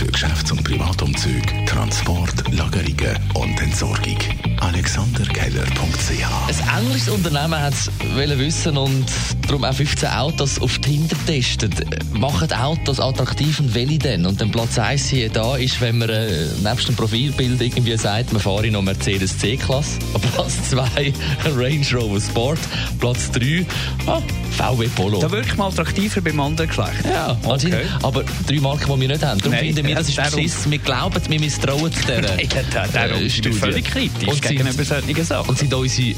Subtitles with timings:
[0.00, 4.16] für Geschäfts- und Privatumzug, Transport, Lagerungen und Entsorgung.
[4.60, 7.90] AlexanderKeller.ch Ein englisches Unternehmen hat es
[8.38, 9.04] wissen und
[9.46, 11.74] darum auch 15 Autos auf Tinder testet.
[12.14, 14.24] Machen Autos attraktiv und welche denn?
[14.24, 18.32] Und dann Platz 1 hier da ist, wenn man äh, nebst dem Profilbild irgendwie sagt,
[18.32, 19.98] man fahre noch Mercedes C-Klasse.
[20.34, 21.12] Platz 2
[21.56, 22.60] Range Rover Sport.
[22.98, 23.66] Platz 3
[24.06, 25.20] ah, VW Polo.
[25.20, 27.04] Da wirklich mal attraktiver beim anderen Geschlecht.
[27.04, 27.84] Ja, okay.
[28.02, 29.38] aber drei Marken, die wir nicht haben.
[29.38, 30.70] Darum Nein, finden wir, das ist darum- Beschiss.
[30.70, 33.56] Wir glauben, wir misstrauen dieser Nein, da- darum äh, Studie.
[33.58, 35.48] völlig kritisch Und sind- gegenüber solchen Sachen.
[35.50, 36.14] Und sind unsere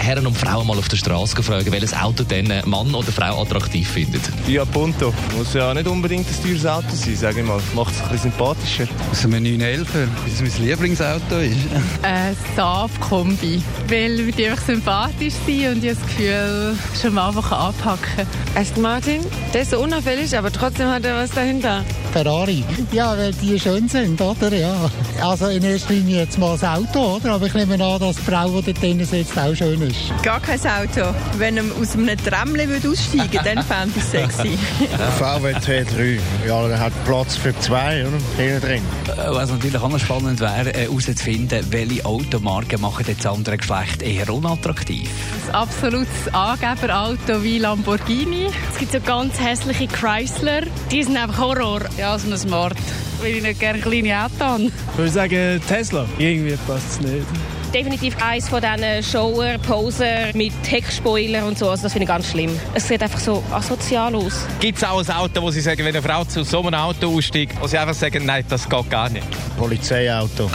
[0.00, 3.42] Herren und Frauen mal auf der Straße gefragt, welches Auto denn äh, Mann oder Frau
[3.42, 4.22] attraktiv findet.
[4.48, 5.12] Ja, Punto.
[5.36, 7.60] Muss ja nicht unbedingt ein teures Auto sein, sage ich mal.
[7.74, 8.86] Macht es ein bisschen sympathischer.
[9.10, 11.56] Also ein 911, weil es mein Lieblingsauto ist.
[12.02, 13.62] Ein Saab-Kombi.
[13.88, 19.20] Weil die einfach sympathisch sind und ich das Gefühl, schon mal einfach anpacken Aston Martin,
[19.52, 21.84] der ist so unauffällig, aber trotzdem hat er was dahinter.
[22.12, 22.64] Ferrari.
[22.92, 24.52] Ja, weil die schön sind, oder?
[24.52, 24.90] Ja.
[25.22, 27.34] Also in erster Linie jetzt mal das Auto, oder?
[27.34, 29.89] Aber ich nehme an, dass die Frau, die dort drin sitzt, auch schön ist.
[30.22, 31.14] Gar kein Auto.
[31.38, 34.58] Wenn er aus einem Tramli aussteigen würde, dann fände ich es sexy.
[35.18, 38.18] VW T3, ja, der hat Platz für zwei, oder?
[38.36, 38.82] Hinten drin.
[39.08, 44.02] Äh, Was natürlich auch noch spannend wäre, äh, herauszufinden, welche Automarken machen jetzt andere Geschlecht
[44.02, 45.08] eher unattraktiv.
[45.48, 48.48] Ein absolutes Angeberauto wie Lamborghini.
[48.72, 51.80] Es gibt so ganz hässliche Chrysler, die sind einfach Horror.
[51.98, 52.76] Ja, so ein Smart.
[53.20, 54.62] Weil ich nicht gerne kleine Autos habe.
[54.64, 56.06] Ich würde sagen Tesla.
[56.18, 57.26] Irgendwie passt es nicht.
[57.72, 61.70] Definitiv eins von diesen Shower, Poser mit Heckspoiler und so.
[61.70, 62.58] Also das finde ich ganz schlimm.
[62.74, 64.44] Es sieht einfach so asozial aus.
[64.58, 67.16] Gibt es auch ein Auto, wo Sie sagen, wenn eine Frau zu so einem Auto
[67.16, 69.26] aussteigt, wo Sie einfach sagen, nein, das geht gar nicht?
[69.56, 70.50] Polizeiauto.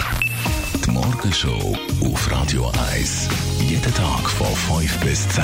[0.85, 3.29] Die Morgenshow auf Radio 1.
[3.61, 5.43] Jeden Tag von 5 bis 10.